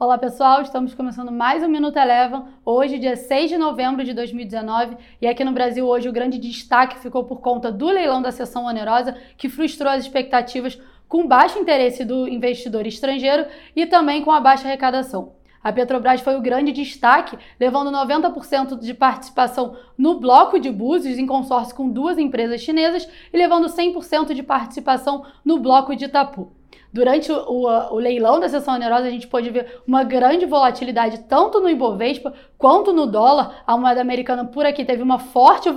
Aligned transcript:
Olá 0.00 0.16
pessoal, 0.16 0.62
estamos 0.62 0.94
começando 0.94 1.30
mais 1.30 1.62
um 1.62 1.68
Minuto 1.68 1.98
Eleven, 1.98 2.44
hoje 2.64 2.98
dia 2.98 3.16
6 3.16 3.50
de 3.50 3.58
novembro 3.58 4.02
de 4.02 4.14
2019 4.14 4.96
e 5.20 5.26
aqui 5.26 5.44
no 5.44 5.52
Brasil 5.52 5.86
hoje 5.86 6.08
o 6.08 6.12
grande 6.12 6.38
destaque 6.38 6.98
ficou 7.00 7.24
por 7.24 7.42
conta 7.42 7.70
do 7.70 7.84
leilão 7.84 8.22
da 8.22 8.32
sessão 8.32 8.64
onerosa 8.64 9.14
que 9.36 9.50
frustrou 9.50 9.92
as 9.92 10.02
expectativas 10.02 10.80
com 11.06 11.28
baixo 11.28 11.58
interesse 11.58 12.02
do 12.02 12.26
investidor 12.26 12.86
estrangeiro 12.86 13.44
e 13.76 13.84
também 13.84 14.24
com 14.24 14.30
a 14.30 14.40
baixa 14.40 14.66
arrecadação. 14.66 15.34
A 15.62 15.70
Petrobras 15.70 16.22
foi 16.22 16.34
o 16.34 16.40
grande 16.40 16.72
destaque, 16.72 17.36
levando 17.60 17.90
90% 17.90 18.78
de 18.78 18.94
participação 18.94 19.76
no 19.98 20.18
bloco 20.18 20.58
de 20.58 20.70
Búzios, 20.70 21.18
em 21.18 21.26
consórcio 21.26 21.76
com 21.76 21.90
duas 21.90 22.16
empresas 22.16 22.62
chinesas, 22.62 23.06
e 23.30 23.36
levando 23.36 23.66
100% 23.66 24.32
de 24.32 24.42
participação 24.42 25.26
no 25.44 25.58
bloco 25.58 25.94
de 25.94 26.06
Itapu. 26.06 26.50
Durante 26.92 27.30
o, 27.30 27.36
o, 27.36 27.94
o, 27.94 27.98
leilão 27.98 28.40
da 28.40 28.48
sessão 28.48 28.74
onerosa, 28.74 29.06
a 29.06 29.10
gente 29.10 29.28
pôde 29.28 29.48
ver 29.50 29.80
uma 29.86 30.02
grande 30.02 30.44
volatilidade 30.44 31.20
tanto 31.28 31.60
no 31.60 31.70
Ibovespa 31.70 32.34
quanto 32.58 32.92
no 32.92 33.06
dólar. 33.06 33.62
A 33.64 33.76
moeda 33.76 34.00
americana 34.00 34.44
por 34.44 34.66
aqui 34.66 34.84
teve 34.84 35.00
uma 35.00 35.20
forte 35.20 35.70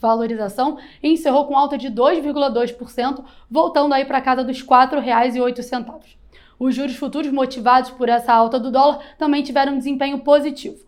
valorização 0.00 0.78
e 1.02 1.10
encerrou 1.10 1.46
com 1.46 1.56
alta 1.56 1.76
de 1.76 1.90
2,2%, 1.90 3.24
voltando 3.50 3.92
aí 3.92 4.04
para 4.04 4.20
casa 4.20 4.44
dos 4.44 4.60
R$ 4.60 4.66
4,08. 4.68 6.16
Os 6.58 6.74
juros 6.74 6.96
futuros 6.96 7.30
motivados 7.32 7.90
por 7.90 8.08
essa 8.08 8.32
alta 8.32 8.58
do 8.58 8.70
dólar 8.70 9.00
também 9.18 9.42
tiveram 9.42 9.74
um 9.74 9.78
desempenho 9.78 10.20
positivo. 10.20 10.86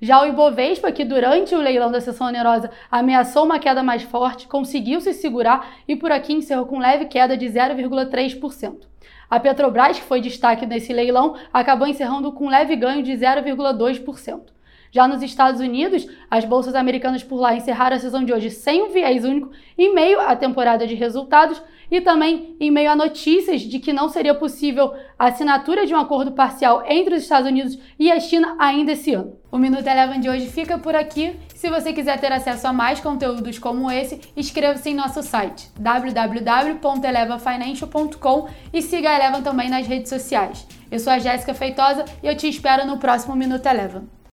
Já 0.00 0.22
o 0.22 0.26
Ibovespa, 0.26 0.92
que 0.92 1.04
durante 1.04 1.54
o 1.54 1.60
leilão 1.60 1.90
da 1.90 2.00
sessão 2.00 2.28
onerosa 2.28 2.70
ameaçou 2.90 3.44
uma 3.44 3.58
queda 3.58 3.82
mais 3.82 4.02
forte, 4.02 4.46
conseguiu 4.46 5.00
se 5.00 5.12
segurar 5.12 5.74
e 5.88 5.96
por 5.96 6.12
aqui 6.12 6.32
encerrou 6.32 6.66
com 6.66 6.78
leve 6.78 7.06
queda 7.06 7.36
de 7.36 7.46
0,3%. 7.46 8.86
A 9.28 9.40
Petrobras, 9.40 9.98
que 9.98 10.04
foi 10.04 10.20
destaque 10.20 10.64
nesse 10.64 10.92
leilão, 10.92 11.36
acabou 11.52 11.86
encerrando 11.86 12.32
com 12.32 12.48
leve 12.48 12.76
ganho 12.76 13.02
de 13.02 13.12
0,2%. 13.12 14.57
Já 14.90 15.06
nos 15.06 15.22
Estados 15.22 15.60
Unidos, 15.60 16.06
as 16.30 16.44
bolsas 16.44 16.74
americanas 16.74 17.22
por 17.22 17.40
lá 17.40 17.54
encerraram 17.54 17.96
a 17.96 18.00
sessão 18.00 18.24
de 18.24 18.32
hoje 18.32 18.50
sem 18.50 18.82
um 18.82 18.88
viés 18.88 19.24
único, 19.24 19.50
em 19.76 19.94
meio 19.94 20.20
à 20.20 20.34
temporada 20.34 20.86
de 20.86 20.94
resultados 20.94 21.60
e 21.90 22.00
também 22.00 22.56
em 22.60 22.70
meio 22.70 22.90
a 22.90 22.96
notícias 22.96 23.60
de 23.62 23.78
que 23.78 23.92
não 23.92 24.08
seria 24.08 24.34
possível 24.34 24.94
a 25.18 25.26
assinatura 25.26 25.84
de 25.86 25.94
um 25.94 25.98
acordo 25.98 26.32
parcial 26.32 26.82
entre 26.86 27.14
os 27.14 27.22
Estados 27.22 27.48
Unidos 27.48 27.78
e 27.98 28.12
a 28.12 28.20
China 28.20 28.54
ainda 28.58 28.92
esse 28.92 29.14
ano. 29.14 29.38
O 29.50 29.56
Minuto 29.56 29.86
Eleven 29.86 30.20
de 30.20 30.28
hoje 30.28 30.44
fica 30.46 30.76
por 30.76 30.94
aqui. 30.94 31.34
Se 31.54 31.70
você 31.70 31.94
quiser 31.94 32.20
ter 32.20 32.30
acesso 32.30 32.66
a 32.66 32.72
mais 32.72 33.00
conteúdos 33.00 33.58
como 33.58 33.90
esse, 33.90 34.20
inscreva-se 34.36 34.90
em 34.90 34.94
nosso 34.94 35.22
site 35.22 35.70
www.elevafinancial.com 35.78 38.48
e 38.72 38.82
siga 38.82 39.08
a 39.10 39.16
Eleven 39.16 39.42
também 39.42 39.70
nas 39.70 39.86
redes 39.86 40.10
sociais. 40.10 40.66
Eu 40.90 40.98
sou 40.98 41.12
a 41.12 41.18
Jéssica 41.18 41.52
Feitosa 41.54 42.04
e 42.22 42.26
eu 42.26 42.36
te 42.36 42.46
espero 42.48 42.86
no 42.86 42.98
próximo 42.98 43.34
Minuto 43.34 43.64
Eleven. 43.66 44.17